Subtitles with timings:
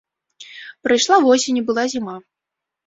[0.87, 2.21] Прайшла восень, і была зіма.